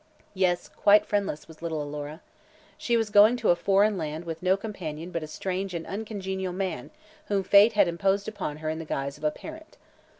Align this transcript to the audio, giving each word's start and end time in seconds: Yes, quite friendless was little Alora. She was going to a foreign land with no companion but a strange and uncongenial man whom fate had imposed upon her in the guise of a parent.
Yes, 0.33 0.67
quite 0.67 1.05
friendless 1.05 1.47
was 1.47 1.61
little 1.61 1.79
Alora. 1.79 2.21
She 2.75 2.97
was 2.97 3.11
going 3.11 3.37
to 3.37 3.51
a 3.51 3.55
foreign 3.55 3.99
land 3.99 4.25
with 4.25 4.41
no 4.41 4.57
companion 4.57 5.11
but 5.11 5.21
a 5.21 5.27
strange 5.27 5.75
and 5.75 5.85
uncongenial 5.85 6.53
man 6.53 6.89
whom 7.27 7.43
fate 7.43 7.73
had 7.73 7.87
imposed 7.87 8.27
upon 8.27 8.57
her 8.65 8.69
in 8.71 8.79
the 8.79 8.83
guise 8.85 9.19
of 9.19 9.23
a 9.23 9.29
parent. 9.29 9.77